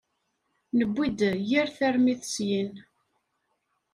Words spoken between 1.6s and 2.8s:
tarmit syin.